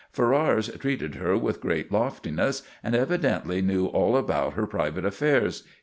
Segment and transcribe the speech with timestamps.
[0.11, 5.61] Ferrars treated her with great loftiness, and evidently knew all about her private affairs.